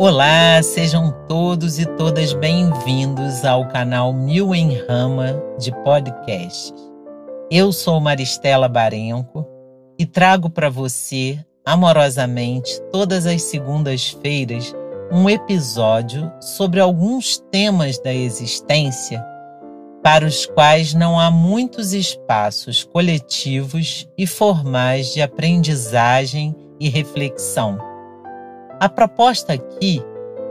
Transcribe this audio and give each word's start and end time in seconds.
Olá, 0.00 0.62
sejam 0.62 1.10
todos 1.26 1.80
e 1.80 1.84
todas 1.84 2.32
bem-vindos 2.32 3.44
ao 3.44 3.66
canal 3.66 4.12
Mil 4.12 4.54
em 4.54 4.76
Rama 4.86 5.42
de 5.58 5.72
podcasts. 5.82 6.72
Eu 7.50 7.72
sou 7.72 7.98
Maristela 7.98 8.68
Barenco 8.68 9.44
e 9.98 10.06
trago 10.06 10.48
para 10.48 10.70
você, 10.70 11.44
amorosamente, 11.66 12.80
todas 12.92 13.26
as 13.26 13.42
segundas-feiras, 13.42 14.72
um 15.10 15.28
episódio 15.28 16.30
sobre 16.40 16.78
alguns 16.78 17.38
temas 17.50 17.98
da 17.98 18.14
existência 18.14 19.20
para 20.00 20.24
os 20.24 20.46
quais 20.46 20.94
não 20.94 21.18
há 21.18 21.28
muitos 21.28 21.92
espaços 21.92 22.84
coletivos 22.84 24.08
e 24.16 24.28
formais 24.28 25.12
de 25.12 25.20
aprendizagem 25.20 26.54
e 26.78 26.88
reflexão. 26.88 27.87
A 28.80 28.88
proposta 28.88 29.54
aqui 29.54 30.00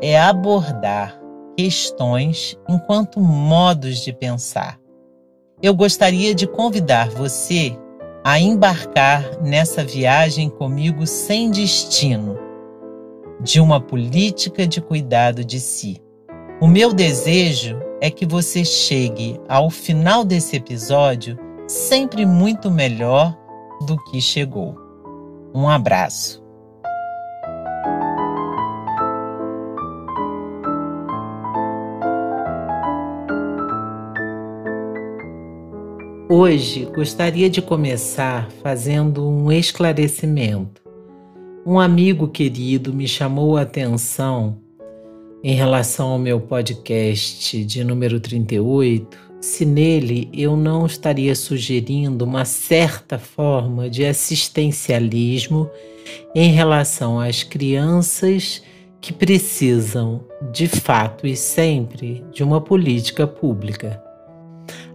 é 0.02 0.20
abordar 0.20 1.18
questões 1.56 2.60
enquanto 2.68 3.22
modos 3.22 4.00
de 4.00 4.12
pensar. 4.12 4.78
Eu 5.64 5.74
gostaria 5.74 6.36
de 6.36 6.46
convidar 6.46 7.10
você 7.10 7.78
a 8.26 8.38
embarcar 8.38 9.42
nessa 9.42 9.82
viagem 9.82 10.50
comigo 10.50 11.08
sem 11.08 11.50
destino, 11.50 12.38
de 13.40 13.62
uma 13.62 13.80
política 13.80 14.68
de 14.68 14.82
cuidado 14.82 15.46
de 15.46 15.62
si. 15.62 16.02
O 16.60 16.68
meu 16.68 16.92
desejo 16.92 17.80
é 18.02 18.12
que 18.12 18.26
você 18.26 18.66
chegue 18.66 19.40
ao 19.48 19.70
final 19.70 20.26
desse 20.26 20.58
episódio 20.58 21.40
sempre 21.66 22.26
muito 22.26 22.70
melhor 22.70 23.34
do 23.86 23.96
que 24.04 24.20
chegou. 24.20 24.76
Um 25.56 25.70
abraço. 25.70 26.47
Hoje 36.30 36.84
gostaria 36.94 37.50
de 37.50 37.62
começar 37.62 38.52
fazendo 38.62 39.26
um 39.26 39.50
esclarecimento. 39.50 40.82
Um 41.66 41.80
amigo 41.80 42.28
querido 42.28 42.94
me 42.94 43.08
chamou 43.08 43.56
a 43.56 43.62
atenção 43.62 44.58
em 45.42 45.56
relação 45.56 46.10
ao 46.10 46.20
meu 46.20 46.42
podcast 46.42 47.64
de 47.64 47.82
número 47.82 48.20
38, 48.20 49.18
se 49.40 49.64
nele 49.64 50.30
eu 50.34 50.58
não 50.58 50.86
estaria 50.86 51.34
sugerindo 51.34 52.26
uma 52.26 52.44
certa 52.44 53.18
forma 53.18 53.90
de 53.90 54.06
assistencialismo 54.06 55.72
em 56.36 56.52
relação 56.52 57.22
às 57.22 57.42
crianças 57.42 58.62
que 59.00 59.14
precisam, 59.14 60.26
de 60.52 60.68
fato 60.68 61.26
e 61.26 61.38
sempre, 61.38 62.22
de 62.34 62.44
uma 62.44 62.60
política 62.60 63.26
pública. 63.26 64.06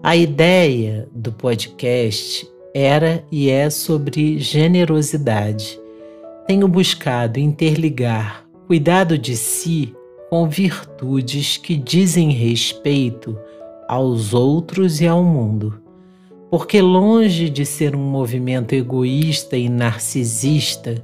A 0.04 0.16
ideia 0.16 1.08
do 1.14 1.30
podcast 1.30 2.50
era 2.74 3.24
e 3.30 3.48
é 3.48 3.70
sobre 3.70 4.36
generosidade. 4.36 5.80
Tenho 6.44 6.66
buscado 6.66 7.38
interligar 7.38 8.44
cuidado 8.66 9.16
de 9.16 9.36
si 9.36 9.94
com 10.28 10.48
virtudes 10.48 11.56
que 11.56 11.76
dizem 11.76 12.32
respeito 12.32 13.38
aos 13.86 14.34
outros 14.34 15.00
e 15.00 15.06
ao 15.06 15.22
mundo. 15.22 15.80
Porque, 16.50 16.82
longe 16.82 17.48
de 17.48 17.64
ser 17.64 17.94
um 17.94 18.02
movimento 18.02 18.72
egoísta 18.72 19.56
e 19.56 19.68
narcisista, 19.68 21.00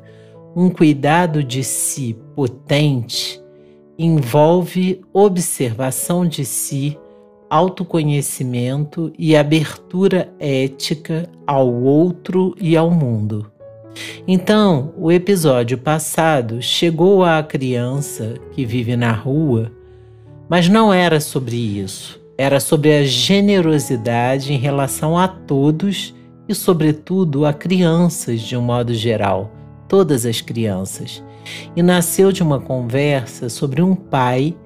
um 0.56 0.68
cuidado 0.68 1.44
de 1.44 1.62
si 1.62 2.16
potente 2.34 3.40
envolve 3.96 5.00
observação 5.12 6.26
de 6.26 6.44
si, 6.44 6.98
autoconhecimento 7.50 9.12
e 9.18 9.36
abertura 9.36 10.32
ética 10.38 11.28
ao 11.46 11.72
outro 11.72 12.54
e 12.60 12.76
ao 12.76 12.90
mundo. 12.90 13.50
Então, 14.26 14.92
o 14.96 15.10
episódio 15.10 15.78
passado 15.78 16.60
chegou 16.62 17.24
à 17.24 17.42
criança 17.42 18.34
que 18.52 18.64
vive 18.64 18.96
na 18.96 19.12
rua, 19.12 19.72
mas 20.48 20.68
não 20.68 20.92
era 20.92 21.20
sobre 21.20 21.56
isso. 21.56 22.20
Era 22.36 22.60
sobre 22.60 22.96
a 22.96 23.04
generosidade 23.04 24.52
em 24.52 24.58
relação 24.58 25.18
a 25.18 25.26
todos 25.26 26.14
e, 26.48 26.54
sobretudo, 26.54 27.44
a 27.44 27.52
crianças 27.52 28.40
de 28.40 28.56
um 28.56 28.62
modo 28.62 28.94
geral, 28.94 29.50
todas 29.88 30.24
as 30.24 30.40
crianças. 30.40 31.22
E 31.74 31.82
nasceu 31.82 32.30
de 32.30 32.42
uma 32.42 32.60
conversa 32.60 33.48
sobre 33.48 33.82
um 33.82 33.94
pai 33.94 34.56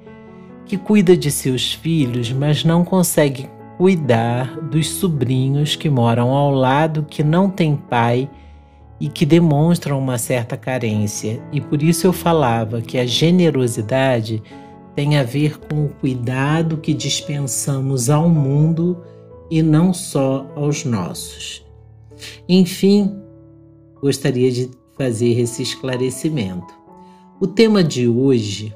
que 0.72 0.78
cuida 0.78 1.14
de 1.14 1.30
seus 1.30 1.74
filhos, 1.74 2.32
mas 2.32 2.64
não 2.64 2.82
consegue 2.82 3.46
cuidar 3.76 4.58
dos 4.58 4.88
sobrinhos 4.88 5.76
que 5.76 5.90
moram 5.90 6.30
ao 6.30 6.50
lado, 6.50 7.02
que 7.02 7.22
não 7.22 7.50
têm 7.50 7.76
pai 7.76 8.26
e 8.98 9.06
que 9.06 9.26
demonstram 9.26 9.98
uma 9.98 10.16
certa 10.16 10.56
carência. 10.56 11.42
E 11.52 11.60
por 11.60 11.82
isso 11.82 12.06
eu 12.06 12.12
falava 12.14 12.80
que 12.80 12.96
a 12.96 13.04
generosidade 13.04 14.42
tem 14.96 15.18
a 15.18 15.22
ver 15.22 15.58
com 15.58 15.84
o 15.84 15.90
cuidado 15.90 16.78
que 16.78 16.94
dispensamos 16.94 18.08
ao 18.08 18.30
mundo 18.30 18.96
e 19.50 19.60
não 19.60 19.92
só 19.92 20.50
aos 20.56 20.86
nossos. 20.86 21.66
Enfim, 22.48 23.14
gostaria 24.00 24.50
de 24.50 24.70
fazer 24.96 25.38
esse 25.38 25.62
esclarecimento. 25.62 26.72
O 27.38 27.46
tema 27.46 27.84
de 27.84 28.08
hoje 28.08 28.74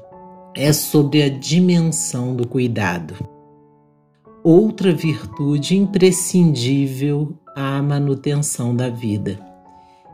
é 0.57 0.73
sobre 0.73 1.23
a 1.23 1.29
dimensão 1.29 2.35
do 2.35 2.47
cuidado. 2.47 3.15
Outra 4.43 4.93
virtude 4.93 5.77
imprescindível 5.77 7.37
à 7.55 7.81
manutenção 7.81 8.75
da 8.75 8.89
vida 8.89 9.47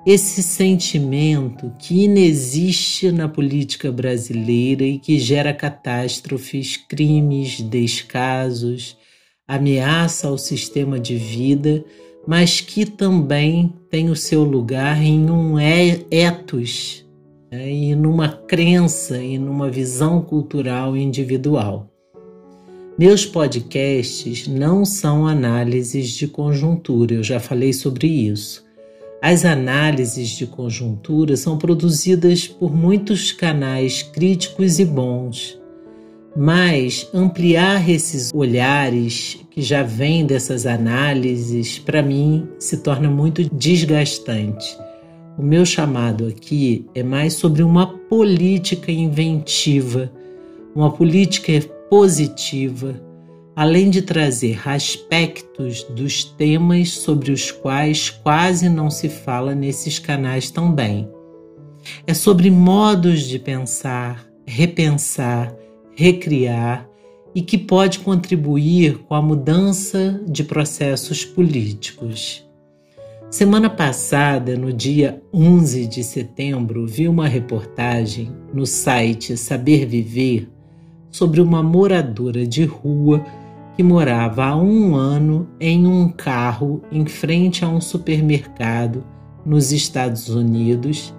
esse 0.05 0.43
sentimento 0.43 1.71
que 1.79 2.03
inexiste 2.03 3.11
na 3.11 3.29
política 3.29 3.91
brasileira 3.91 4.83
e 4.83 4.99
que 4.99 5.17
gera 5.17 5.53
catástrofes, 5.53 6.75
crimes, 6.75 7.61
descasos, 7.61 8.97
ameaça 9.47 10.27
ao 10.27 10.37
sistema 10.37 10.99
de 10.99 11.15
vida, 11.15 11.85
mas 12.27 12.59
que 12.59 12.85
também 12.85 13.73
tem 13.89 14.09
o 14.09 14.15
seu 14.15 14.43
lugar 14.43 15.01
em 15.01 15.29
um 15.29 15.57
ethos 15.57 17.02
né, 17.53 17.71
e 17.71 17.95
numa 17.95 18.29
crença 18.29 19.17
e 19.17 19.37
numa 19.37 19.69
visão 19.69 20.21
cultural 20.21 20.97
individual. 20.97 21.87
Meus 22.97 23.25
podcasts 23.25 24.47
não 24.47 24.83
são 24.85 25.27
análises 25.27 26.09
de 26.09 26.27
conjuntura, 26.27 27.15
eu 27.15 27.23
já 27.23 27.39
falei 27.39 27.73
sobre 27.73 28.07
isso 28.07 28.63
as 29.23 29.45
análises 29.45 30.31
de 30.31 30.45
conjuntura 30.45 31.37
são 31.37 31.57
produzidas 31.57 32.45
por 32.45 32.75
muitos 32.75 33.31
canais 33.31 34.03
críticos 34.03 34.79
e 34.79 34.85
bons, 34.85 35.57
mas 36.35 37.09
ampliar 37.13 37.89
esses 37.89 38.33
olhares 38.33 39.39
que 39.49 39.61
já 39.61 39.81
vêm 39.81 40.25
dessas 40.25 40.65
análises, 40.65 41.79
para 41.79 42.01
mim, 42.01 42.49
se 42.59 42.75
torna 42.83 43.09
muito 43.09 43.45
desgastante. 43.55 44.77
O 45.38 45.44
meu 45.44 45.66
chamado 45.66 46.27
aqui 46.27 46.85
é 46.94 47.01
mais 47.03 47.33
sobre 47.33 47.63
uma 47.63 47.88
política 47.88 48.91
inventiva, 48.91 50.11
uma 50.75 50.91
política 50.91 51.51
positiva 51.89 53.01
além 53.56 53.89
de 53.89 54.01
trazer 54.01 54.68
aspectos 54.68 55.83
dos 55.83 56.24
temas 56.24 56.91
sobre 56.91 57.31
os 57.31 57.51
quais 57.51 58.09
quase 58.09 58.68
não 58.69 58.89
se 58.89 59.09
fala 59.09 59.53
nesses 59.53 60.00
canais 60.00 60.50
também. 60.50 61.07
É 62.07 62.13
sobre 62.13 62.50
modos 62.50 63.27
de 63.27 63.38
pensar, 63.38 64.27
repensar, 64.45 65.56
recriar 65.95 66.89
e 67.35 67.41
que 67.41 67.57
pode 67.57 68.00
contribuir 68.00 69.00
com 69.00 69.13
a 69.13 69.21
mudança 69.21 70.21
de 70.27 70.44
processos 70.44 71.24
políticos. 71.25 72.47
Semana 73.33 73.68
passada, 73.68 74.56
no 74.56 74.71
dia 74.71 75.19
11 75.33 75.88
de 75.88 76.03
setembro, 76.03 76.85
vi 76.85 77.07
uma 77.07 77.27
reportagem 77.27 78.31
no 78.53 78.63
site 78.63 79.35
Saber 79.35 79.88
Viver 79.88 80.47
sobre 81.09 81.41
uma 81.41 81.63
moradora 81.63 82.45
de 82.45 82.63
rua 82.63 83.25
que 83.75 83.81
morava 83.81 84.45
há 84.45 84.56
um 84.56 84.94
ano 84.94 85.50
em 85.59 85.88
um 85.88 86.09
carro 86.09 86.83
em 86.91 87.07
frente 87.07 87.65
a 87.65 87.68
um 87.68 87.81
supermercado 87.81 89.03
nos 89.44 89.71
Estados 89.71 90.30
Unidos 90.30 91.12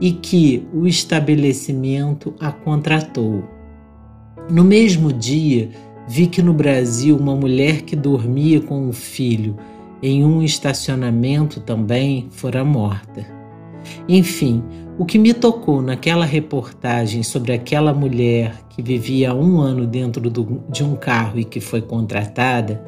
e 0.00 0.12
que 0.12 0.64
o 0.72 0.86
estabelecimento 0.86 2.32
a 2.38 2.52
contratou. 2.52 3.42
No 4.48 4.62
mesmo 4.62 5.12
dia, 5.12 5.70
vi 6.06 6.28
que 6.28 6.40
no 6.40 6.54
Brasil 6.54 7.16
uma 7.16 7.34
mulher 7.34 7.82
que 7.82 7.96
dormia 7.96 8.60
com 8.60 8.86
um 8.86 8.92
filho 8.92 9.56
em 10.02 10.24
um 10.24 10.42
estacionamento 10.42 11.60
também 11.60 12.28
fora 12.30 12.64
morta. 12.64 13.26
Enfim, 14.08 14.62
o 14.98 15.04
que 15.04 15.18
me 15.18 15.34
tocou 15.34 15.82
naquela 15.82 16.24
reportagem 16.24 17.22
sobre 17.22 17.52
aquela 17.52 17.92
mulher 17.92 18.66
que 18.70 18.82
vivia 18.82 19.34
um 19.34 19.60
ano 19.60 19.86
dentro 19.86 20.30
do, 20.30 20.62
de 20.68 20.82
um 20.82 20.96
carro 20.96 21.38
e 21.38 21.44
que 21.44 21.60
foi 21.60 21.80
contratada 21.80 22.82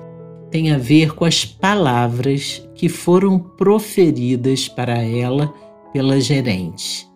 tem 0.50 0.72
a 0.72 0.78
ver 0.78 1.14
com 1.14 1.24
as 1.24 1.44
palavras 1.44 2.66
que 2.74 2.88
foram 2.88 3.38
proferidas 3.38 4.68
para 4.68 5.02
ela 5.02 5.52
pela 5.92 6.20
gerente. 6.20 7.06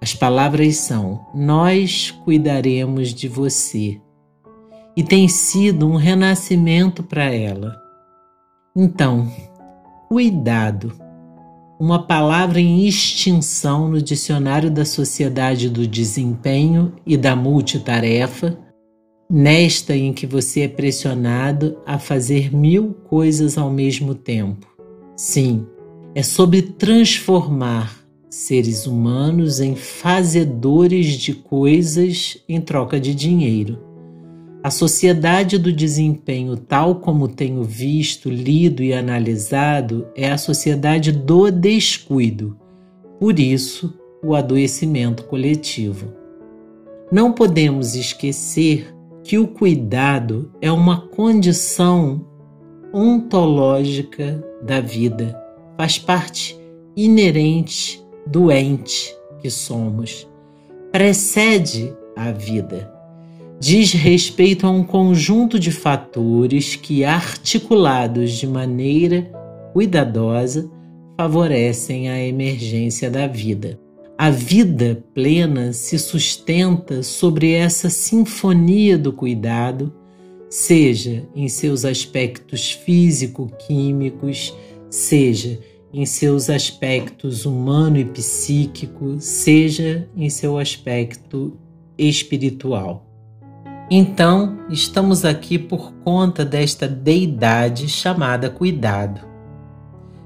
As 0.00 0.12
palavras 0.12 0.76
são: 0.76 1.26
Nós 1.34 2.10
cuidaremos 2.10 3.14
de 3.14 3.26
você. 3.26 3.98
E 4.96 5.02
tem 5.02 5.26
sido 5.26 5.88
um 5.88 5.96
renascimento 5.96 7.02
para 7.02 7.24
ela. 7.24 7.83
Então, 8.76 9.30
cuidado 10.08 10.92
uma 11.78 12.06
palavra 12.06 12.60
em 12.60 12.88
extinção 12.88 13.88
no 13.88 14.02
dicionário 14.02 14.68
da 14.68 14.84
Sociedade 14.84 15.70
do 15.70 15.86
Desempenho 15.86 16.92
e 17.06 17.16
da 17.16 17.36
Multitarefa, 17.36 18.58
nesta 19.30 19.96
em 19.96 20.12
que 20.12 20.26
você 20.26 20.62
é 20.62 20.68
pressionado 20.68 21.78
a 21.86 22.00
fazer 22.00 22.52
mil 22.52 22.94
coisas 23.08 23.56
ao 23.56 23.70
mesmo 23.70 24.12
tempo. 24.12 24.66
Sim, 25.14 25.66
é 26.12 26.22
sobre 26.24 26.60
transformar 26.60 27.96
seres 28.28 28.88
humanos 28.88 29.60
em 29.60 29.76
fazedores 29.76 31.12
de 31.12 31.32
coisas 31.32 32.38
em 32.48 32.60
troca 32.60 32.98
de 32.98 33.14
dinheiro. 33.14 33.93
A 34.64 34.70
sociedade 34.70 35.58
do 35.58 35.70
desempenho, 35.70 36.56
tal 36.56 36.94
como 36.94 37.28
tenho 37.28 37.62
visto, 37.62 38.30
lido 38.30 38.82
e 38.82 38.94
analisado, 38.94 40.08
é 40.16 40.30
a 40.30 40.38
sociedade 40.38 41.12
do 41.12 41.50
descuido. 41.50 42.56
Por 43.20 43.38
isso, 43.38 43.92
o 44.24 44.34
adoecimento 44.34 45.24
coletivo. 45.24 46.14
Não 47.12 47.30
podemos 47.30 47.94
esquecer 47.94 48.90
que 49.22 49.36
o 49.36 49.46
cuidado 49.46 50.50
é 50.62 50.72
uma 50.72 51.08
condição 51.08 52.26
ontológica 52.90 54.42
da 54.62 54.80
vida, 54.80 55.38
faz 55.76 55.98
parte 55.98 56.58
inerente 56.96 58.02
do 58.26 58.50
ente 58.50 59.14
que 59.42 59.50
somos, 59.50 60.26
precede 60.90 61.94
a 62.16 62.32
vida 62.32 62.93
diz 63.60 63.92
respeito 63.92 64.66
a 64.66 64.70
um 64.70 64.82
conjunto 64.82 65.58
de 65.58 65.70
fatores 65.70 66.76
que, 66.76 67.04
articulados 67.04 68.32
de 68.32 68.46
maneira 68.46 69.22
cuidadosa, 69.72 70.70
favorecem 71.16 72.08
a 72.08 72.20
emergência 72.20 73.10
da 73.10 73.26
vida. 73.26 73.78
A 74.16 74.30
vida 74.30 75.04
plena 75.12 75.72
se 75.72 75.98
sustenta 75.98 77.02
sobre 77.02 77.52
essa 77.52 77.90
sinfonia 77.90 78.96
do 78.96 79.12
cuidado, 79.12 79.92
seja 80.48 81.24
em 81.34 81.48
seus 81.48 81.84
aspectos 81.84 82.70
físico-químicos, 82.70 84.54
seja 84.88 85.58
em 85.92 86.06
seus 86.06 86.48
aspectos 86.48 87.44
humano 87.44 87.98
e 87.98 88.04
psíquico, 88.04 89.16
seja 89.18 90.08
em 90.16 90.30
seu 90.30 90.58
aspecto 90.58 91.56
espiritual. 91.98 93.13
Então, 93.90 94.58
estamos 94.70 95.24
aqui 95.24 95.58
por 95.58 95.92
conta 96.04 96.42
desta 96.44 96.88
deidade 96.88 97.86
chamada 97.86 98.48
cuidado. 98.48 99.20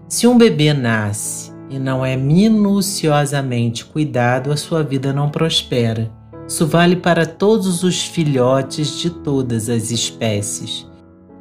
Se 0.09 0.29
um 0.29 0.39
bebê 0.39 0.73
nasce 0.73 1.53
e 1.69 1.79
não 1.79 2.07
é 2.07 2.17
minuciosamente 2.17 3.85
cuidado, 3.85 4.53
a 4.53 4.57
sua 4.57 4.83
vida 4.85 5.13
não 5.13 5.29
prospera. 5.29 6.11
Isso 6.47 6.67
vale 6.67 6.97
para 6.97 7.27
todos 7.27 7.83
os 7.83 8.05
filhotes 8.05 8.97
de 8.99 9.11
todas 9.11 9.69
as 9.69 9.91
espécies. 9.91 10.87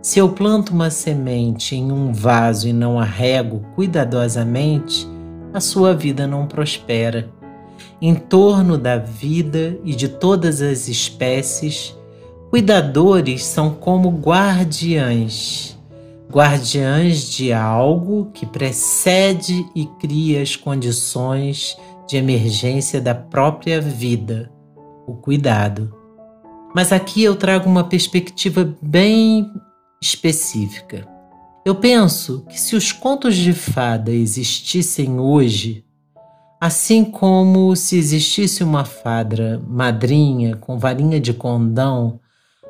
Se 0.01 0.19
eu 0.19 0.29
planto 0.29 0.73
uma 0.73 0.89
semente 0.89 1.75
em 1.75 1.91
um 1.91 2.11
vaso 2.11 2.67
e 2.67 2.73
não 2.73 2.99
a 2.99 3.05
rego 3.05 3.65
cuidadosamente, 3.75 5.07
a 5.53 5.59
sua 5.61 5.93
vida 5.93 6.25
não 6.25 6.47
prospera. 6.47 7.29
Em 8.01 8.15
torno 8.15 8.77
da 8.77 8.97
vida 8.97 9.77
e 9.83 9.95
de 9.95 10.07
todas 10.07 10.61
as 10.61 10.87
espécies, 10.87 11.95
Cuidadores 12.49 13.43
são 13.43 13.71
como 13.71 14.09
guardiães, 14.09 15.77
guardiães 16.31 17.29
de 17.29 17.51
algo 17.51 18.31
que 18.33 18.45
precede 18.45 19.65
e 19.75 19.85
cria 19.99 20.41
as 20.41 20.55
condições 20.55 21.77
de 22.07 22.15
emergência 22.15 23.01
da 23.01 23.13
própria 23.13 23.81
vida, 23.81 24.49
o 25.05 25.13
cuidado. 25.13 25.93
Mas 26.73 26.93
aqui 26.93 27.21
eu 27.21 27.35
trago 27.35 27.69
uma 27.69 27.83
perspectiva 27.83 28.73
bem 28.81 29.51
específica. 30.01 31.05
Eu 31.65 31.75
penso 31.75 32.45
que 32.47 32.57
se 32.57 32.77
os 32.77 32.93
contos 32.93 33.35
de 33.35 33.51
fada 33.51 34.09
existissem 34.09 35.19
hoje, 35.19 35.83
assim 36.61 37.03
como 37.03 37.75
se 37.75 37.97
existisse 37.97 38.63
uma 38.63 38.85
fada 38.85 39.61
madrinha 39.67 40.55
com 40.55 40.79
varinha 40.79 41.19
de 41.19 41.33
condão 41.33 42.21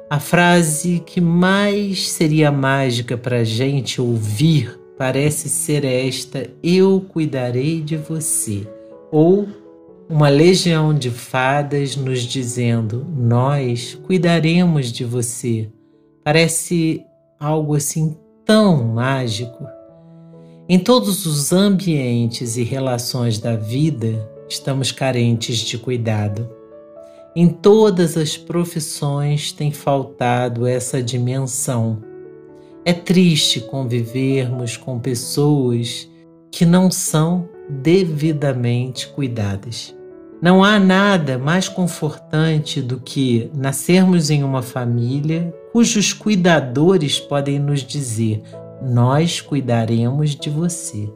a 0.10 0.20
frase 0.20 1.02
que 1.06 1.20
mais 1.20 2.10
seria 2.10 2.52
mágica 2.52 3.18
para 3.18 3.40
a 3.40 3.44
gente 3.44 4.00
ouvir 4.00 4.80
parece 4.98 5.50
ser 5.50 5.84
esta: 5.84 6.50
Eu 6.64 7.06
cuidarei 7.10 7.82
de 7.82 7.98
você. 7.98 8.68
Ou 9.12 9.48
uma 10.10 10.30
legião 10.30 10.94
de 10.94 11.10
fadas 11.10 11.96
nos 11.96 12.22
dizendo: 12.22 13.06
Nós 13.16 13.96
cuidaremos 13.96 14.92
de 14.92 15.04
você. 15.04 15.70
Parece 16.24 17.04
algo 17.40 17.76
assim 17.76 18.18
tão 18.46 18.84
mágico. 18.84 19.66
Em 20.70 20.80
todos 20.80 21.26
os 21.26 21.54
ambientes 21.54 22.58
e 22.58 22.64
relações 22.64 23.40
da 23.40 23.56
vida, 23.56 24.30
estamos 24.50 24.92
carentes 24.92 25.60
de 25.60 25.78
cuidado. 25.78 26.57
Em 27.36 27.48
todas 27.48 28.18
as 28.18 28.36
profissões 28.36 29.52
tem 29.52 29.72
faltado 29.72 30.66
essa 30.66 31.02
dimensão. 31.02 32.02
É 32.84 32.94
triste 32.94 33.62
convivermos 33.62 34.78
com 34.78 35.00
pessoas 35.00 36.10
que 36.52 36.66
não 36.66 36.90
são 36.90 37.48
devidamente 37.70 39.08
cuidadas. 39.10 39.96
Não 40.42 40.64
há 40.64 40.80
nada 40.80 41.38
mais 41.38 41.68
confortante 41.68 42.82
do 42.82 43.00
que 43.00 43.50
nascermos 43.56 44.30
em 44.30 44.44
uma 44.44 44.62
família 44.62 45.54
cujos 45.74 46.14
cuidadores 46.14 47.20
podem 47.20 47.60
nos 47.60 47.82
dizer: 47.82 48.44
Nós 48.82 49.42
cuidaremos 49.42 50.36
de 50.36 50.50
você. 50.50 51.12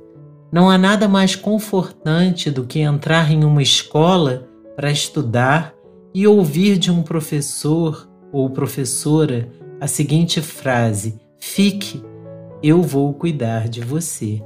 Não 0.51 0.69
há 0.69 0.77
nada 0.77 1.07
mais 1.07 1.35
confortante 1.35 2.51
do 2.51 2.65
que 2.65 2.79
entrar 2.79 3.31
em 3.31 3.43
uma 3.43 3.61
escola 3.61 4.47
para 4.75 4.91
estudar 4.91 5.73
e 6.13 6.27
ouvir 6.27 6.77
de 6.77 6.91
um 6.91 7.01
professor 7.01 8.09
ou 8.31 8.49
professora 8.49 9.49
a 9.79 9.87
seguinte 9.87 10.41
frase: 10.41 11.19
Fique, 11.37 12.03
eu 12.61 12.81
vou 12.81 13.13
cuidar 13.13 13.67
de 13.67 13.81
você. 13.81 14.41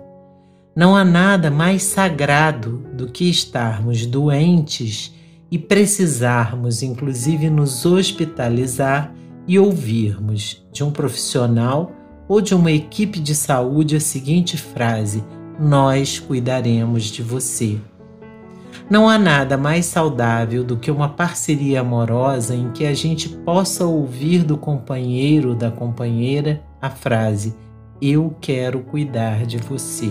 Não 0.75 0.95
há 0.95 1.05
nada 1.05 1.49
mais 1.49 1.83
sagrado 1.83 2.83
do 2.93 3.07
que 3.07 3.29
estarmos 3.29 4.05
doentes 4.05 5.13
e 5.49 5.57
precisarmos, 5.57 6.83
inclusive, 6.83 7.49
nos 7.49 7.85
hospitalizar 7.85 9.13
e 9.47 9.57
ouvirmos 9.59 10.65
de 10.71 10.83
um 10.83 10.91
profissional 10.91 11.91
ou 12.27 12.41
de 12.41 12.55
uma 12.55 12.71
equipe 12.71 13.19
de 13.19 13.35
saúde 13.35 13.95
a 13.95 13.99
seguinte 13.99 14.57
frase: 14.57 15.23
Nós 15.59 16.19
cuidaremos 16.19 17.05
de 17.05 17.21
você. 17.21 17.79
Não 18.87 19.09
há 19.09 19.17
nada 19.17 19.57
mais 19.57 19.87
saudável 19.87 20.63
do 20.63 20.77
que 20.77 20.91
uma 20.91 21.09
parceria 21.09 21.81
amorosa 21.81 22.53
em 22.53 22.69
que 22.69 22.85
a 22.85 22.93
gente 22.93 23.27
possa 23.29 23.83
ouvir 23.83 24.43
do 24.43 24.57
companheiro 24.57 25.49
ou 25.49 25.55
da 25.55 25.71
companheira 25.71 26.61
a 26.79 26.91
frase: 26.91 27.55
Eu 27.99 28.35
quero 28.39 28.81
cuidar 28.81 29.43
de 29.47 29.57
você. 29.57 30.09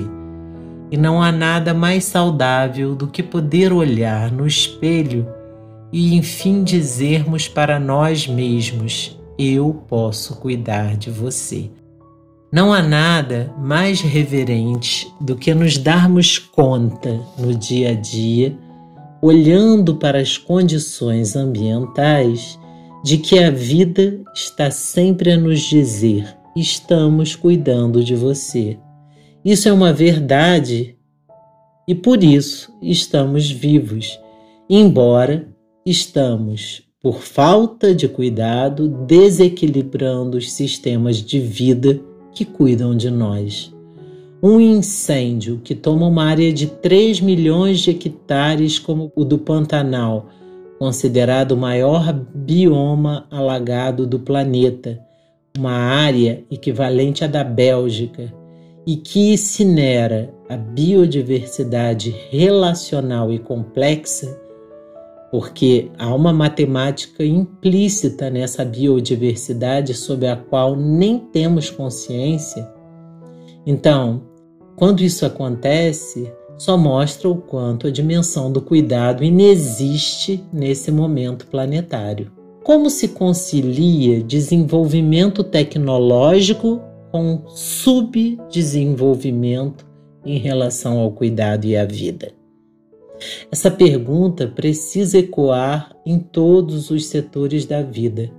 E 0.90 0.96
não 0.96 1.22
há 1.22 1.30
nada 1.30 1.72
mais 1.72 2.04
saudável 2.04 2.96
do 2.96 3.06
que 3.06 3.22
poder 3.22 3.72
olhar 3.72 4.30
no 4.32 4.44
espelho 4.44 5.26
e 5.92 6.16
enfim 6.16 6.64
dizermos 6.64 7.46
para 7.46 7.78
nós 7.78 8.26
mesmos: 8.26 9.16
Eu 9.38 9.84
posso 9.86 10.40
cuidar 10.40 10.96
de 10.96 11.12
você. 11.12 11.70
Não 12.50 12.72
há 12.72 12.82
nada 12.82 13.52
mais 13.56 14.00
reverente 14.00 15.12
do 15.20 15.36
que 15.36 15.54
nos 15.54 15.78
darmos 15.78 16.38
conta 16.38 17.20
no 17.38 17.54
dia 17.54 17.90
a 17.90 17.94
dia 17.94 18.63
olhando 19.24 19.96
para 19.96 20.20
as 20.20 20.36
condições 20.36 21.34
ambientais, 21.34 22.58
de 23.02 23.16
que 23.16 23.38
a 23.38 23.50
vida 23.50 24.20
está 24.34 24.70
sempre 24.70 25.32
a 25.32 25.36
nos 25.38 25.60
dizer: 25.60 26.36
estamos 26.54 27.34
cuidando 27.34 28.04
de 28.04 28.14
você. 28.14 28.76
Isso 29.42 29.66
é 29.66 29.72
uma 29.72 29.94
verdade 29.94 30.98
e 31.88 31.94
por 31.94 32.22
isso 32.22 32.70
estamos 32.82 33.50
vivos, 33.50 34.20
embora 34.68 35.48
estamos, 35.86 36.82
por 37.00 37.22
falta 37.22 37.94
de 37.94 38.06
cuidado, 38.06 38.88
desequilibrando 39.06 40.36
os 40.36 40.52
sistemas 40.52 41.16
de 41.16 41.40
vida 41.40 41.98
que 42.30 42.44
cuidam 42.44 42.94
de 42.94 43.10
nós. 43.10 43.73
Um 44.46 44.60
incêndio 44.60 45.58
que 45.64 45.74
toma 45.74 46.06
uma 46.06 46.24
área 46.24 46.52
de 46.52 46.66
3 46.66 47.18
milhões 47.22 47.80
de 47.80 47.92
hectares, 47.92 48.78
como 48.78 49.10
o 49.16 49.24
do 49.24 49.38
Pantanal, 49.38 50.26
considerado 50.78 51.52
o 51.52 51.56
maior 51.56 52.12
bioma 52.12 53.26
alagado 53.30 54.06
do 54.06 54.20
planeta, 54.20 55.00
uma 55.56 55.72
área 55.72 56.44
equivalente 56.50 57.24
à 57.24 57.26
da 57.26 57.42
Bélgica, 57.42 58.30
e 58.86 58.96
que 58.96 59.32
incinera 59.32 60.28
a 60.46 60.58
biodiversidade 60.58 62.14
relacional 62.28 63.32
e 63.32 63.38
complexa, 63.38 64.38
porque 65.30 65.90
há 65.98 66.14
uma 66.14 66.34
matemática 66.34 67.24
implícita 67.24 68.28
nessa 68.28 68.62
biodiversidade 68.62 69.94
sobre 69.94 70.28
a 70.28 70.36
qual 70.36 70.76
nem 70.76 71.18
temos 71.18 71.70
consciência. 71.70 72.70
Então, 73.66 74.33
quando 74.76 75.02
isso 75.02 75.24
acontece, 75.24 76.30
só 76.56 76.76
mostra 76.76 77.28
o 77.28 77.36
quanto 77.36 77.86
a 77.86 77.90
dimensão 77.90 78.50
do 78.50 78.60
cuidado 78.60 79.22
inexiste 79.24 80.42
nesse 80.52 80.90
momento 80.90 81.46
planetário. 81.46 82.32
Como 82.62 82.88
se 82.88 83.08
concilia 83.08 84.22
desenvolvimento 84.22 85.44
tecnológico 85.44 86.80
com 87.12 87.42
subdesenvolvimento 87.46 89.86
em 90.24 90.38
relação 90.38 90.98
ao 90.98 91.12
cuidado 91.12 91.66
e 91.66 91.76
à 91.76 91.84
vida? 91.84 92.32
Essa 93.50 93.70
pergunta 93.70 94.48
precisa 94.48 95.18
ecoar 95.18 95.94
em 96.04 96.18
todos 96.18 96.90
os 96.90 97.06
setores 97.06 97.66
da 97.66 97.82
vida. 97.82 98.30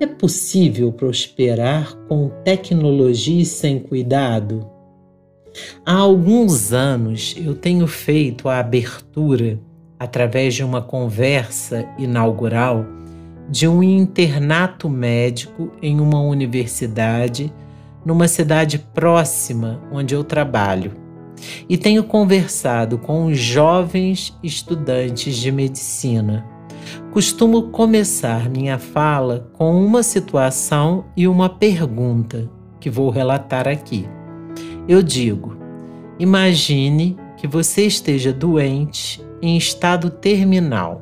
É 0.00 0.06
possível 0.06 0.92
prosperar 0.92 1.96
com 2.08 2.28
tecnologia 2.44 3.42
e 3.42 3.46
sem 3.46 3.78
cuidado? 3.78 4.73
Há 5.86 5.94
alguns 5.94 6.72
anos 6.72 7.34
eu 7.36 7.54
tenho 7.54 7.86
feito 7.86 8.48
a 8.48 8.58
abertura, 8.58 9.60
através 9.98 10.54
de 10.54 10.64
uma 10.64 10.82
conversa 10.82 11.86
inaugural, 11.98 12.84
de 13.48 13.68
um 13.68 13.82
internato 13.82 14.88
médico 14.88 15.70
em 15.80 16.00
uma 16.00 16.20
universidade, 16.20 17.52
numa 18.04 18.26
cidade 18.26 18.78
próxima 18.78 19.80
onde 19.92 20.14
eu 20.14 20.24
trabalho. 20.24 20.92
E 21.68 21.76
tenho 21.76 22.04
conversado 22.04 22.98
com 22.98 23.32
jovens 23.32 24.36
estudantes 24.42 25.36
de 25.36 25.52
medicina. 25.52 26.44
Costumo 27.12 27.70
começar 27.70 28.50
minha 28.50 28.78
fala 28.78 29.48
com 29.52 29.84
uma 29.84 30.02
situação 30.02 31.04
e 31.16 31.28
uma 31.28 31.48
pergunta 31.48 32.50
que 32.80 32.90
vou 32.90 33.08
relatar 33.10 33.68
aqui. 33.68 34.06
Eu 34.86 35.02
digo: 35.02 35.56
imagine 36.18 37.16
que 37.36 37.46
você 37.46 37.86
esteja 37.86 38.32
doente 38.32 39.24
em 39.40 39.56
estado 39.56 40.10
terminal. 40.10 41.00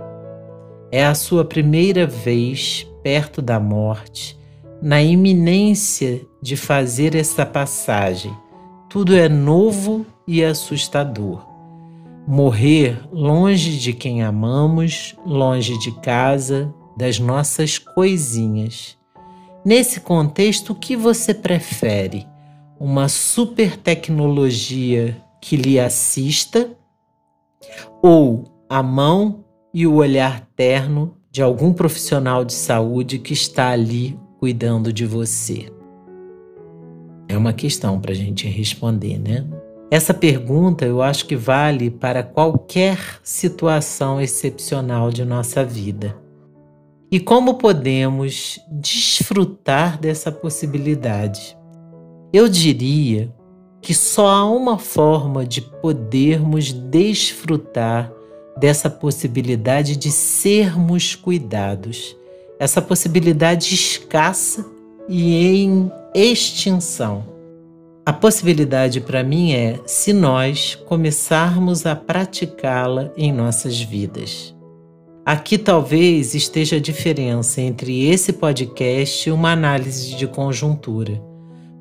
É 0.90 1.04
a 1.04 1.14
sua 1.14 1.44
primeira 1.44 2.06
vez 2.06 2.86
perto 3.02 3.42
da 3.42 3.58
morte, 3.58 4.38
na 4.80 5.02
iminência 5.02 6.20
de 6.40 6.56
fazer 6.56 7.14
essa 7.14 7.44
passagem. 7.44 8.32
Tudo 8.88 9.16
é 9.16 9.28
novo 9.28 10.06
e 10.26 10.44
assustador. 10.44 11.46
Morrer 12.26 13.00
longe 13.10 13.78
de 13.78 13.92
quem 13.92 14.22
amamos, 14.22 15.16
longe 15.26 15.76
de 15.78 15.90
casa, 16.00 16.72
das 16.96 17.18
nossas 17.18 17.78
coisinhas. 17.78 18.96
Nesse 19.64 20.00
contexto, 20.00 20.70
o 20.70 20.74
que 20.74 20.94
você 20.94 21.32
prefere? 21.32 22.26
Uma 22.84 23.08
super 23.08 23.76
tecnologia 23.76 25.16
que 25.40 25.54
lhe 25.54 25.78
assista, 25.78 26.76
ou 28.02 28.42
a 28.68 28.82
mão 28.82 29.44
e 29.72 29.86
o 29.86 29.94
olhar 29.94 30.48
terno 30.56 31.16
de 31.30 31.40
algum 31.40 31.72
profissional 31.72 32.44
de 32.44 32.52
saúde 32.52 33.20
que 33.20 33.32
está 33.32 33.68
ali 33.68 34.18
cuidando 34.40 34.92
de 34.92 35.06
você? 35.06 35.72
É 37.28 37.36
uma 37.36 37.52
questão 37.52 38.00
para 38.00 38.10
a 38.10 38.16
gente 38.16 38.48
responder, 38.48 39.16
né? 39.16 39.46
Essa 39.88 40.12
pergunta 40.12 40.84
eu 40.84 41.00
acho 41.00 41.26
que 41.26 41.36
vale 41.36 41.88
para 41.88 42.24
qualquer 42.24 42.98
situação 43.22 44.20
excepcional 44.20 45.08
de 45.08 45.24
nossa 45.24 45.64
vida. 45.64 46.16
E 47.12 47.20
como 47.20 47.54
podemos 47.54 48.58
desfrutar 48.68 50.00
dessa 50.00 50.32
possibilidade? 50.32 51.61
Eu 52.32 52.48
diria 52.48 53.30
que 53.82 53.92
só 53.92 54.28
há 54.28 54.50
uma 54.50 54.78
forma 54.78 55.44
de 55.44 55.60
podermos 55.60 56.72
desfrutar 56.72 58.10
dessa 58.56 58.88
possibilidade 58.88 59.96
de 59.96 60.10
sermos 60.10 61.14
cuidados, 61.14 62.16
essa 62.58 62.80
possibilidade 62.80 63.74
escassa 63.74 64.64
e 65.08 65.34
em 65.34 65.92
extinção. 66.14 67.24
A 68.06 68.12
possibilidade 68.12 69.00
para 69.00 69.22
mim 69.22 69.52
é 69.52 69.78
se 69.84 70.12
nós 70.12 70.74
começarmos 70.74 71.84
a 71.84 71.94
praticá-la 71.94 73.12
em 73.16 73.30
nossas 73.30 73.80
vidas. 73.80 74.54
Aqui 75.24 75.58
talvez 75.58 76.34
esteja 76.34 76.76
a 76.76 76.80
diferença 76.80 77.60
entre 77.60 78.08
esse 78.08 78.32
podcast 78.32 79.28
e 79.28 79.32
uma 79.32 79.52
análise 79.52 80.16
de 80.16 80.26
conjuntura. 80.26 81.31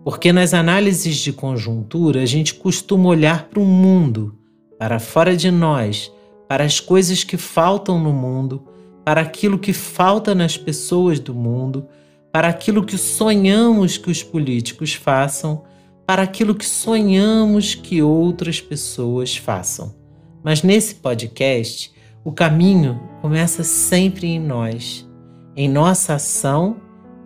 Porque 0.03 0.33
nas 0.33 0.53
análises 0.53 1.17
de 1.17 1.31
conjuntura 1.31 2.21
a 2.21 2.25
gente 2.25 2.55
costuma 2.55 3.09
olhar 3.09 3.49
para 3.49 3.59
o 3.59 3.65
mundo, 3.65 4.35
para 4.79 4.99
fora 4.99 5.35
de 5.35 5.51
nós, 5.51 6.11
para 6.47 6.63
as 6.63 6.79
coisas 6.79 7.23
que 7.23 7.37
faltam 7.37 7.99
no 7.99 8.11
mundo, 8.11 8.63
para 9.05 9.21
aquilo 9.21 9.59
que 9.59 9.73
falta 9.73 10.33
nas 10.33 10.57
pessoas 10.57 11.19
do 11.19 11.33
mundo, 11.33 11.87
para 12.31 12.47
aquilo 12.47 12.83
que 12.83 12.97
sonhamos 12.97 13.97
que 13.97 14.09
os 14.09 14.23
políticos 14.23 14.93
façam, 14.93 15.63
para 16.05 16.23
aquilo 16.23 16.55
que 16.55 16.65
sonhamos 16.65 17.75
que 17.75 18.01
outras 18.01 18.59
pessoas 18.59 19.37
façam. 19.37 19.95
Mas 20.43 20.63
nesse 20.63 20.95
podcast, 20.95 21.93
o 22.23 22.31
caminho 22.31 22.99
começa 23.21 23.63
sempre 23.63 24.27
em 24.27 24.39
nós, 24.39 25.07
em 25.55 25.69
nossa 25.69 26.15
ação 26.15 26.77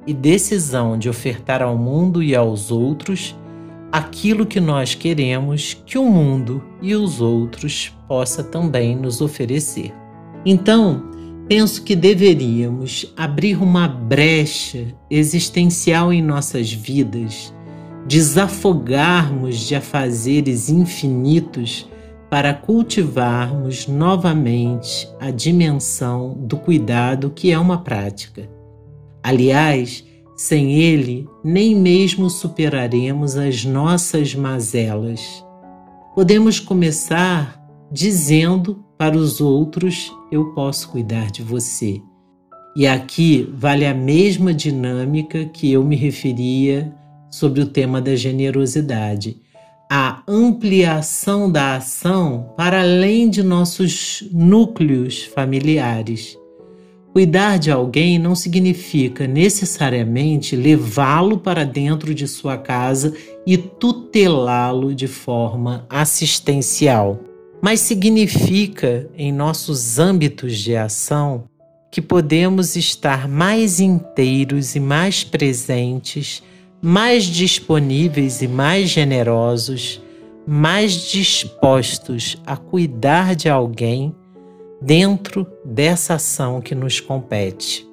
e 0.06 0.14
decisão 0.14 0.98
de 0.98 1.10
ofertar 1.10 1.62
ao 1.62 1.78
mundo 1.78 2.22
e 2.22 2.36
aos 2.36 2.72
outros 2.72 3.36
aquilo 3.92 4.46
que 4.46 4.60
nós 4.60 4.94
queremos 4.94 5.74
que 5.86 5.98
o 5.98 6.04
mundo 6.04 6.64
e 6.82 6.94
os 6.96 7.22
outros 7.22 7.96
possa 8.08 8.44
também 8.44 8.96
nos 8.96 9.22
oferecer. 9.22 9.94
Então, 10.46 11.04
penso 11.48 11.84
que 11.84 11.96
deveríamos 11.96 13.14
abrir 13.16 13.62
uma 13.62 13.88
brecha 13.88 14.88
existencial 15.10 16.12
em 16.12 16.22
nossas 16.22 16.72
vidas, 16.72 17.54
desafogarmos 18.06 19.60
de 19.60 19.76
afazeres 19.76 20.70
infinitos 20.70 21.90
para 22.30 22.54
cultivarmos 22.54 23.88
novamente 23.88 25.08
a 25.20 25.32
dimensão 25.32 26.34
do 26.38 26.58
cuidado 26.58 27.30
que 27.30 27.52
é 27.52 27.58
uma 27.58 27.78
prática. 27.82 28.55
Aliás, 29.26 30.04
sem 30.38 30.74
ele, 30.74 31.28
nem 31.44 31.74
mesmo 31.76 32.30
superaremos 32.30 33.36
as 33.36 33.66
nossas 33.66 34.36
mazelas. 34.36 35.44
Podemos 36.14 36.60
começar 36.60 37.60
dizendo 37.92 38.86
para 39.00 39.18
os 39.18 39.42
outros: 39.42 40.14
Eu 40.32 40.54
posso 40.54 40.90
cuidar 40.90 41.32
de 41.32 41.42
você. 41.42 42.00
E 42.78 42.86
aqui 42.86 43.52
vale 43.52 43.88
a 43.88 43.96
mesma 43.96 44.54
dinâmica 44.54 45.44
que 45.46 45.72
eu 45.72 45.84
me 45.84 45.96
referia 45.96 46.94
sobre 47.32 47.62
o 47.62 47.66
tema 47.66 48.00
da 48.00 48.16
generosidade. 48.16 49.42
A 49.92 50.22
ampliação 50.28 51.52
da 51.52 51.78
ação 51.78 52.54
para 52.56 52.82
além 52.82 53.28
de 53.28 53.42
nossos 53.42 54.24
núcleos 54.32 55.24
familiares. 55.24 56.38
Cuidar 57.16 57.58
de 57.58 57.72
alguém 57.72 58.20
não 58.20 58.36
significa 58.36 59.26
necessariamente 59.26 60.54
levá-lo 60.54 61.38
para 61.38 61.64
dentro 61.64 62.14
de 62.14 62.28
sua 62.28 62.58
casa 62.58 63.14
e 63.48 63.58
tutelá-lo 63.58 64.94
de 64.94 65.08
forma 65.08 65.86
assistencial, 65.90 67.22
mas 67.62 67.80
significa, 67.80 69.10
em 69.18 69.32
nossos 69.32 69.98
âmbitos 69.98 70.58
de 70.58 70.76
ação, 70.76 71.46
que 71.90 72.02
podemos 72.02 72.76
estar 72.76 73.30
mais 73.30 73.80
inteiros 73.80 74.76
e 74.76 74.82
mais 74.82 75.24
presentes, 75.24 76.44
mais 76.82 77.24
disponíveis 77.24 78.42
e 78.42 78.48
mais 78.50 78.90
generosos, 78.90 80.02
mais 80.46 81.10
dispostos 81.10 82.36
a 82.46 82.58
cuidar 82.58 83.38
de 83.38 83.48
alguém 83.48 84.14
dentro 84.86 85.48
dessa 85.66 86.14
ação 86.14 86.62
que 86.62 86.76
nos 86.76 87.00
compete. 87.00 87.88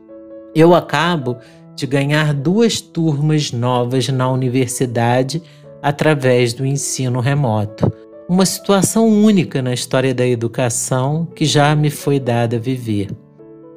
Eu 0.54 0.74
acabo 0.74 1.38
de 1.74 1.86
ganhar 1.86 2.34
duas 2.34 2.82
turmas 2.82 3.50
novas 3.50 4.08
na 4.08 4.30
universidade 4.30 5.42
através 5.82 6.52
do 6.52 6.66
ensino 6.66 7.18
remoto. 7.18 7.90
Uma 8.28 8.44
situação 8.44 9.08
única 9.08 9.62
na 9.62 9.72
história 9.72 10.14
da 10.14 10.26
educação 10.26 11.26
que 11.34 11.46
já 11.46 11.74
me 11.74 11.88
foi 11.88 12.20
dada 12.20 12.58
viver. 12.58 13.08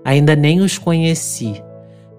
Ainda 0.03 0.36
nem 0.36 0.60
os 0.60 0.77
conheci, 0.77 1.63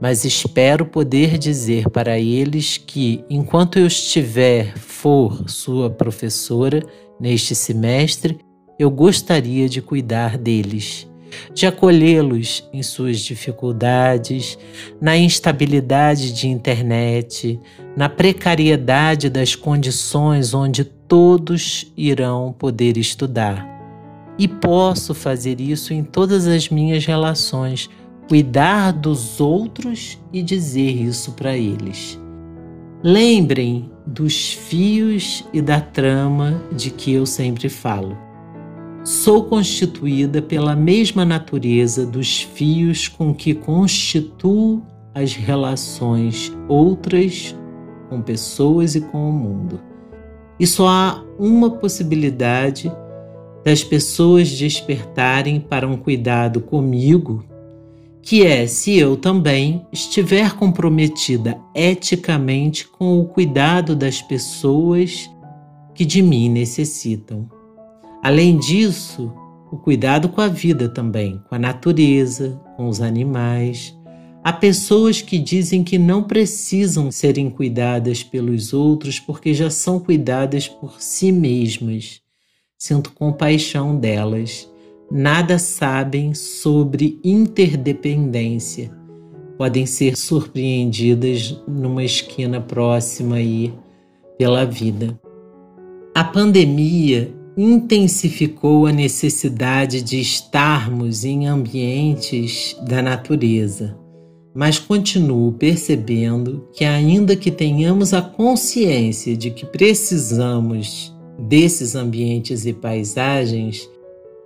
mas 0.00 0.24
espero 0.24 0.86
poder 0.86 1.36
dizer 1.36 1.90
para 1.90 2.18
eles 2.18 2.78
que, 2.78 3.22
enquanto 3.28 3.78
eu 3.78 3.86
estiver, 3.86 4.76
for 4.78 5.44
sua 5.46 5.90
professora 5.90 6.82
neste 7.20 7.54
semestre, 7.54 8.38
eu 8.78 8.90
gostaria 8.90 9.68
de 9.68 9.80
cuidar 9.80 10.37
deles, 10.37 11.09
de 11.54 11.66
acolhê-los 11.66 12.68
em 12.73 12.83
suas 12.83 13.21
dificuldades, 13.21 14.59
na 15.00 15.16
instabilidade 15.16 16.33
de 16.33 16.49
internet, 16.49 17.59
na 17.97 18.09
precariedade 18.09 19.28
das 19.30 19.54
condições 19.54 20.52
onde 20.52 20.85
todos 20.85 21.90
irão 21.97 22.52
poder 22.52 22.97
estudar. 22.97 23.66
E 24.38 24.47
posso 24.47 25.14
fazer 25.14 25.61
isso 25.61 25.95
em 25.95 26.04
todas 26.04 26.47
as 26.47 26.68
minhas 26.68 27.06
relações, 27.06 27.88
cuidar 28.28 28.92
dos 28.92 29.40
outros 29.40 30.18
e 30.33 30.42
dizer 30.42 30.90
isso 30.90 31.33
para 31.33 31.56
eles. 31.56 32.21
Lembrem 33.02 33.90
dos 34.06 34.52
fios 34.52 35.45
e 35.52 35.62
da 35.62 35.80
trama 35.80 36.61
de 36.73 36.90
que 36.90 37.12
eu 37.12 37.25
sempre 37.25 37.68
falo. 37.68 38.25
Sou 39.06 39.44
constituída 39.44 40.42
pela 40.42 40.75
mesma 40.75 41.25
natureza 41.25 42.04
dos 42.04 42.42
fios 42.42 43.06
com 43.06 43.32
que 43.32 43.54
constituo 43.54 44.82
as 45.14 45.32
relações 45.32 46.52
outras 46.66 47.54
com 48.10 48.20
pessoas 48.20 48.96
e 48.96 49.00
com 49.00 49.30
o 49.30 49.32
mundo. 49.32 49.80
E 50.58 50.66
só 50.66 50.88
há 50.88 51.25
uma 51.38 51.70
possibilidade 51.70 52.90
das 53.64 53.84
pessoas 53.84 54.50
despertarem 54.50 55.60
para 55.60 55.86
um 55.86 55.96
cuidado 55.96 56.60
comigo, 56.60 57.44
que 58.20 58.44
é 58.44 58.66
se 58.66 58.98
eu 58.98 59.16
também 59.16 59.86
estiver 59.92 60.56
comprometida 60.56 61.56
eticamente 61.72 62.88
com 62.88 63.20
o 63.20 63.26
cuidado 63.26 63.94
das 63.94 64.20
pessoas 64.20 65.30
que 65.94 66.04
de 66.04 66.20
mim 66.20 66.48
necessitam. 66.48 67.54
Além 68.23 68.58
disso, 68.58 69.32
o 69.70 69.76
cuidado 69.76 70.28
com 70.28 70.40
a 70.40 70.49
vida 70.49 70.88
também, 70.88 71.42
com 71.49 71.54
a 71.54 71.58
natureza, 71.58 72.61
com 72.76 72.88
os 72.88 73.00
animais. 73.00 73.96
Há 74.42 74.52
pessoas 74.52 75.20
que 75.20 75.38
dizem 75.38 75.82
que 75.82 75.99
não 75.99 76.23
precisam 76.23 77.11
serem 77.11 77.50
cuidadas 77.50 78.23
pelos 78.23 78.73
outros 78.73 79.18
porque 79.18 79.52
já 79.52 79.70
são 79.70 79.99
cuidadas 79.99 80.68
por 80.68 81.00
si 81.00 81.32
mesmas. 81.32 82.20
Sinto 82.78 83.12
compaixão 83.12 83.99
delas. 83.99 84.70
Nada 85.11 85.58
sabem 85.58 86.35
sobre 86.35 87.18
interdependência. 87.25 88.90
Podem 89.58 89.87
ser 89.87 90.16
surpreendidas 90.16 91.61
numa 91.66 92.04
esquina 92.04 92.61
próxima 92.61 93.37
aí 93.37 93.73
pela 94.38 94.64
vida. 94.64 95.19
A 96.14 96.23
pandemia 96.23 97.34
intensificou 97.56 98.86
a 98.86 98.92
necessidade 98.92 100.02
de 100.02 100.21
estarmos 100.21 101.25
em 101.25 101.47
ambientes 101.47 102.76
da 102.86 103.00
natureza, 103.00 103.97
mas 104.54 104.78
continuo 104.78 105.52
percebendo 105.52 106.69
que, 106.75 106.84
ainda 106.84 107.34
que 107.34 107.50
tenhamos 107.50 108.12
a 108.12 108.21
consciência 108.21 109.34
de 109.34 109.50
que 109.50 109.64
precisamos 109.64 111.14
desses 111.38 111.95
ambientes 111.95 112.66
e 112.66 112.75
paisagens, 112.75 113.88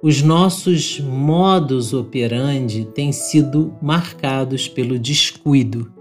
os 0.00 0.22
nossos 0.22 1.00
modos 1.00 1.92
operandi 1.92 2.86
têm 2.94 3.10
sido 3.10 3.74
marcados 3.82 4.68
pelo 4.68 4.98
descuido. 4.98 5.92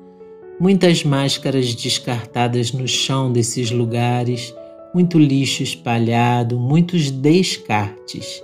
Muitas 0.60 1.04
máscaras 1.04 1.74
descartadas 1.74 2.72
no 2.72 2.88
chão 2.88 3.32
desses 3.32 3.72
lugares 3.72 4.54
muito 4.94 5.20
lixo 5.20 5.64
espalhado, 5.64 6.60
muitos 6.60 7.12
descartes. 7.12 8.44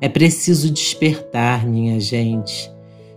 É 0.00 0.08
preciso 0.08 0.70
despertar, 0.70 1.66
minha 1.66 1.98
gente. 2.00 2.70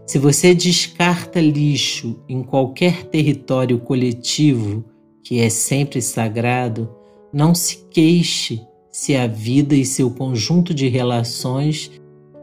Se 0.05 0.17
você 0.17 0.53
descarta 0.53 1.39
lixo 1.39 2.19
em 2.27 2.43
qualquer 2.43 3.03
território 3.05 3.79
coletivo, 3.79 4.83
que 5.23 5.39
é 5.39 5.49
sempre 5.49 6.01
sagrado, 6.01 6.89
não 7.31 7.55
se 7.55 7.85
queixe 7.89 8.61
se 8.91 9.15
a 9.15 9.25
vida 9.25 9.75
e 9.75 9.85
seu 9.85 10.11
conjunto 10.11 10.73
de 10.73 10.87
relações 10.87 11.89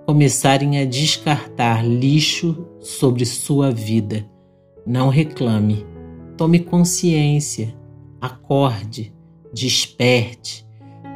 começarem 0.07 0.81
a 0.81 0.85
descartar 0.85 1.87
lixo 1.87 2.67
sobre 2.81 3.25
sua 3.25 3.71
vida. 3.71 4.29
Não 4.87 5.09
reclame. 5.09 5.87
Tome 6.37 6.59
consciência. 6.61 7.75
Acorde 8.21 9.13
desperte, 9.53 10.67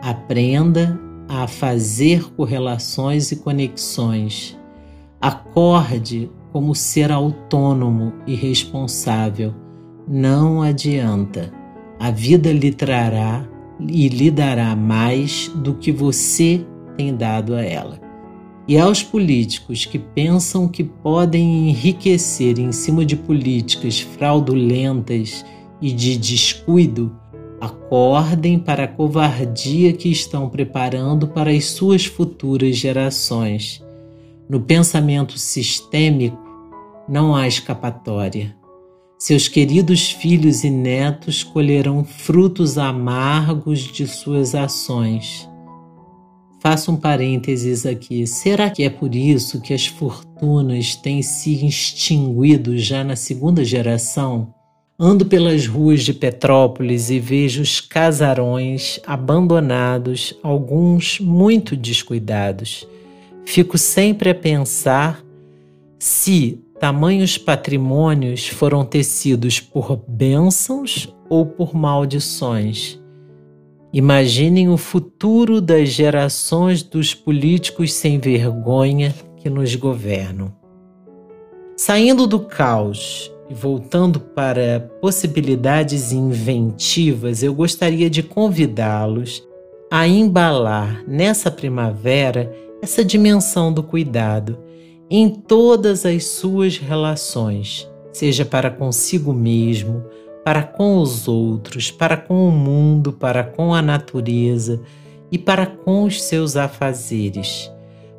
aprenda 0.03 1.01
a 1.29 1.47
fazer 1.47 2.33
correlações 2.35 3.33
e 3.33 3.37
conexões. 3.37 4.59
Acorde 5.21 6.31
como 6.53 6.75
ser 6.75 7.11
autônomo 7.11 8.13
e 8.27 8.35
responsável. 8.35 9.55
Não 10.07 10.63
adianta. 10.63 11.53
A 11.99 12.11
vida 12.11 12.53
lhe 12.53 12.71
trará 12.71 13.49
e 13.81 14.09
lhe 14.09 14.31
dará 14.31 14.77
mais 14.77 15.51
do 15.55 15.75
que 15.75 15.91
você 15.91 16.65
tem 16.97 17.15
dado 17.17 17.55
a 17.55 17.63
ela. 17.63 18.01
E 18.67 18.79
aos 18.79 19.03
políticos 19.03 19.85
que 19.85 19.99
pensam 19.99 20.67
que 20.69 20.83
podem 20.83 21.71
enriquecer 21.71 22.59
em 22.59 22.73
cima 22.73 23.05
de 23.05 23.15
políticas 23.15 24.01
fraudulentas 24.01 25.45
e 25.83 25.93
de 25.93 26.17
descuido, 26.17 27.15
Acordem 27.65 28.59
para 28.59 28.85
a 28.85 28.89
covardia 28.89 29.95
que 29.95 30.11
estão 30.11 30.51
preparando 30.51 31.29
para 31.29 31.51
as 31.51 31.65
suas 31.65 32.05
futuras 32.05 32.77
gerações. 32.77 33.83
No 34.47 34.61
pensamento 34.61 35.39
sistêmico, 35.39 36.39
não 37.09 37.35
há 37.35 37.49
escapatória. 37.49 38.55
Seus 39.19 39.49
queridos 39.49 40.11
filhos 40.11 40.63
e 40.63 40.69
netos 40.69 41.43
colherão 41.43 42.05
frutos 42.05 42.77
amargos 42.77 43.81
de 43.81 44.07
suas 44.07 44.55
ações. 44.55 45.49
Faço 46.61 46.93
um 46.93 46.97
parênteses 46.99 47.87
aqui. 47.87 48.27
Será 48.27 48.69
que 48.69 48.83
é 48.83 48.91
por 48.91 49.15
isso 49.15 49.63
que 49.63 49.73
as 49.73 49.87
fortunas 49.87 50.97
têm 50.97 51.23
se 51.23 51.67
extinguido 51.67 52.77
já 52.77 53.03
na 53.03 53.17
segunda 53.17 53.65
geração? 53.65 54.53
Ando 54.97 55.27
pelas 55.27 55.67
ruas 55.67 56.03
de 56.03 56.15
Petrópolis 56.15 57.11
e 57.11 57.19
vejo 57.19 57.61
os 57.61 57.81
casarões 57.81 59.01
abandonados, 59.05 60.39
alguns 60.41 61.19
muito 61.19 61.77
descuidados. 61.77 62.87
Fico 63.45 63.77
sempre 63.77 64.31
a 64.31 64.35
pensar 64.37 65.21
se 65.99 66.61
tamanhos 66.79 67.37
patrimônios 67.37 68.47
foram 68.47 68.85
tecidos 68.85 69.59
por 69.59 70.01
bênçãos 70.07 71.13
ou 71.29 71.45
por 71.45 71.75
maldições. 71.75 73.03
Imaginem 73.93 74.69
o 74.69 74.77
futuro 74.77 75.61
das 75.61 75.89
gerações 75.89 76.85
dos 76.85 77.13
políticos 77.13 77.93
sem 77.93 78.21
vergonha 78.21 79.13
que 79.39 79.51
nos 79.51 79.75
governam. 79.75 80.55
Saindo 81.77 82.29
do 82.29 82.39
caos 82.39 83.34
e 83.49 83.55
voltando 83.55 84.19
para 84.19 84.91
possibilidades 85.01 86.13
inventivas, 86.13 87.43
eu 87.43 87.55
gostaria 87.55 88.09
de 88.09 88.23
convidá-los 88.23 89.47
a 89.91 90.07
embalar 90.09 91.05
nessa 91.07 91.51
primavera 91.51 92.53
essa 92.83 93.05
dimensão 93.05 93.73
do 93.73 93.83
cuidado 93.83 94.59
em 95.11 95.29
todas 95.29 96.05
as 96.07 96.25
suas 96.25 96.79
relações, 96.79 97.89
seja 98.13 98.45
para 98.45 98.71
consigo 98.71 99.33
mesmo, 99.33 100.05
para 100.45 100.63
com 100.63 100.99
os 100.99 101.29
outros, 101.29 101.91
para 101.91 102.17
com 102.17 102.49
o 102.49 102.51
mundo, 102.51 103.13
para 103.13 103.45
com 103.45 103.75
a 103.75 103.81
natureza 103.81 104.81
e 105.31 105.39
para 105.39 105.67
com 105.67 106.05
os 106.05 106.23
seus 106.23 106.57
afazeres. 106.57 107.71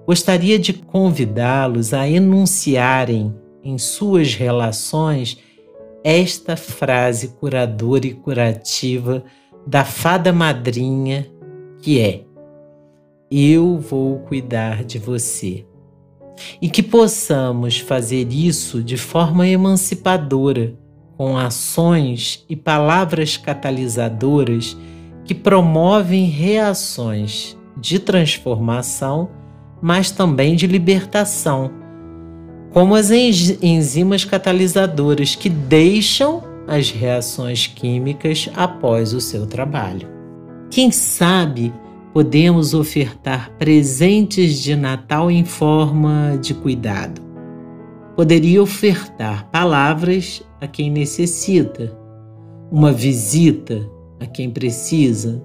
Gostaria 0.06 0.60
de 0.60 0.74
convidá-los 0.74 1.94
a 1.94 2.08
enunciarem 2.08 3.34
em 3.66 3.80
suas 3.80 4.36
relações 4.36 5.40
esta 6.04 6.56
frase 6.56 7.30
curadora 7.40 8.06
e 8.06 8.14
curativa 8.14 9.24
da 9.66 9.84
fada 9.84 10.32
madrinha 10.32 11.28
que 11.82 12.00
é: 12.00 12.24
Eu 13.30 13.80
vou 13.80 14.20
cuidar 14.20 14.84
de 14.84 15.00
você. 15.00 15.66
E 16.62 16.70
que 16.70 16.84
possamos 16.84 17.80
fazer 17.80 18.32
isso 18.32 18.84
de 18.84 18.98
forma 18.98 19.48
emancipadora, 19.48 20.76
com 21.18 21.38
ações 21.38 22.46
e 22.48 22.56
palavras 22.56 23.38
catalisadoras 23.38 24.78
que 25.24 25.34
promovem 25.34 26.26
reações 26.26 27.58
de 27.78 28.00
transformação, 28.00 29.30
mas 29.82 30.12
também 30.12 30.56
de 30.56 30.68
libertação, 30.68 31.72
como 32.76 32.94
as 32.94 33.10
enzimas 33.10 34.26
catalisadoras 34.26 35.34
que 35.34 35.48
deixam 35.48 36.44
as 36.68 36.92
reações 36.92 37.68
químicas 37.68 38.50
após 38.54 39.14
o 39.14 39.22
seu 39.22 39.48
trabalho. 39.48 40.10
Quem 40.70 40.92
sabe 40.92 41.74
podemos 42.12 42.74
ofertar 42.74 43.50
presentes 43.58 44.62
de 44.62 44.76
Natal 44.76 45.32
em 45.32 45.46
forma 45.46 46.38
de 46.42 46.54
cuidado. 46.54 47.22
Poderia 48.14 48.62
ofertar 48.62 49.50
palavras 49.52 50.44
a 50.60 50.68
quem 50.68 50.92
necessita, 50.92 51.98
uma 52.70 52.92
visita 52.92 53.90
a 54.20 54.26
quem 54.26 54.50
precisa, 54.50 55.42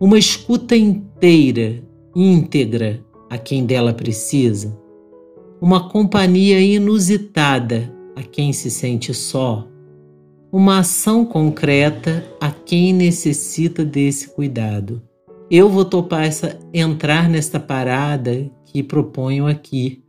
uma 0.00 0.18
escuta 0.18 0.76
inteira, 0.76 1.80
íntegra 2.12 2.98
a 3.30 3.38
quem 3.38 3.64
dela 3.64 3.92
precisa, 3.92 4.79
uma 5.60 5.88
companhia 5.88 6.58
inusitada 6.58 7.92
a 8.16 8.22
quem 8.22 8.52
se 8.52 8.70
sente 8.70 9.12
só, 9.12 9.68
uma 10.50 10.78
ação 10.78 11.24
concreta 11.24 12.24
a 12.40 12.50
quem 12.50 12.92
necessita 12.92 13.84
desse 13.84 14.30
cuidado. 14.30 15.02
Eu 15.50 15.68
vou 15.68 15.84
topar 15.84 16.24
essa, 16.24 16.58
entrar 16.72 17.28
nesta 17.28 17.60
parada 17.60 18.50
que 18.64 18.82
proponho 18.82 19.46
aqui 19.46 20.02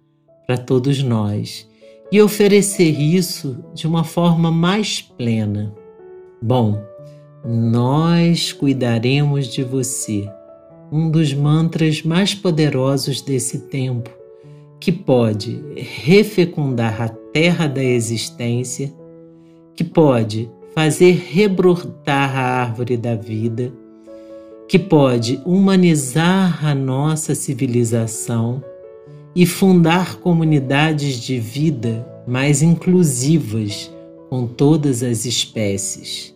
para 0.48 0.58
todos 0.58 1.04
nós 1.04 1.70
e 2.12 2.22
oferecer 2.22 2.90
isso 2.90 3.64
de 3.74 3.88
uma 3.88 4.04
forma 4.04 4.52
mais 4.52 5.02
plena. 5.02 5.74
Bom, 6.42 6.82
nós 7.44 8.54
cuidaremos 8.54 9.48
de 9.48 9.64
você, 9.64 10.30
um 10.92 11.10
dos 11.10 11.34
mantras 11.34 12.04
mais 12.04 12.34
poderosos 12.34 13.22
desse 13.22 13.68
tempo, 13.68 14.21
que 14.82 14.92
pode 14.92 15.62
refecundar 15.76 17.00
a 17.04 17.08
terra 17.08 17.68
da 17.68 17.84
existência 17.84 18.92
que 19.76 19.84
pode 19.84 20.50
fazer 20.74 21.12
rebrotar 21.32 22.36
a 22.36 22.64
árvore 22.64 22.98
da 22.98 23.14
vida, 23.14 23.72
que 24.68 24.80
pode 24.80 25.40
humanizar 25.46 26.66
a 26.66 26.74
nossa 26.74 27.36
civilização 27.36 28.64
e 29.36 29.46
fundar 29.46 30.16
comunidades 30.16 31.20
de 31.20 31.40
vida 31.40 32.08
mais 32.28 32.64
inclusivas 32.64 33.92
com 34.32 34.48
todas 34.48 35.04
as 35.04 35.26
espécies. 35.26 36.36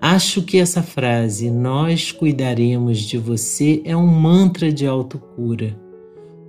Acho 0.00 0.42
que 0.42 0.58
essa 0.58 0.82
frase, 0.82 1.50
nós 1.50 2.12
cuidaremos 2.12 3.00
de 3.00 3.18
você, 3.18 3.82
é 3.84 3.94
um 3.94 4.06
mantra 4.06 4.72
de 4.72 4.86
autocura, 4.86 5.78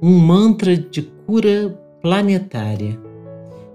um 0.01 0.17
mantra 0.17 0.77
de 0.77 1.14
cura 1.25 1.77
planetária. 2.01 2.99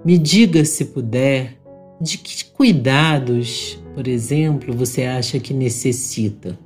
Me 0.05 0.17
diga, 0.17 0.65
se 0.65 0.87
puder, 0.87 1.59
de 2.01 2.17
que 2.17 2.45
cuidados, 2.47 3.79
por 3.95 4.07
exemplo, 4.07 4.75
você 4.75 5.05
acha 5.05 5.39
que 5.39 5.53
necessita? 5.53 6.59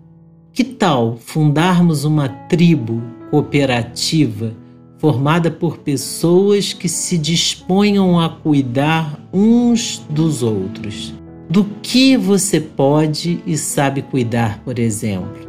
Que 0.52 0.62
tal 0.62 1.16
fundarmos 1.16 2.04
uma 2.04 2.28
tribo 2.28 3.02
cooperativa 3.30 4.54
formada 4.98 5.50
por 5.50 5.78
pessoas 5.78 6.72
que 6.72 6.88
se 6.88 7.18
disponham 7.18 8.20
a 8.20 8.28
cuidar 8.28 9.18
uns 9.32 10.02
dos 10.08 10.42
outros? 10.42 11.14
Do 11.50 11.64
que 11.82 12.16
você 12.16 12.60
pode 12.60 13.42
e 13.46 13.56
sabe 13.58 14.02
cuidar, 14.02 14.62
por 14.64 14.78
exemplo? 14.78 15.48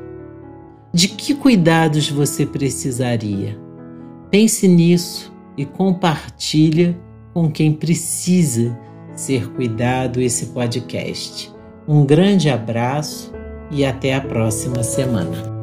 De 0.94 1.08
que 1.08 1.36
cuidados 1.36 2.10
você 2.10 2.46
precisaria? 2.46 3.65
Pense 4.36 4.68
nisso 4.68 5.34
e 5.56 5.64
compartilha 5.64 6.94
com 7.34 7.50
quem 7.50 7.72
precisa 7.72 8.78
ser 9.16 9.50
cuidado 9.54 10.20
esse 10.20 10.48
podcast. 10.48 11.50
Um 11.88 12.06
grande 12.06 12.50
abraço 12.50 13.34
e 13.72 13.86
até 13.86 14.14
a 14.14 14.20
próxima 14.20 14.84
semana. 14.84 15.55